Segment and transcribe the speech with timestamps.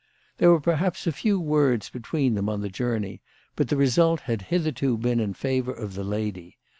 [0.39, 3.21] There were perhaps a few words between them on the journey,
[3.55, 6.57] but the result had hitherto been in favour of the lady.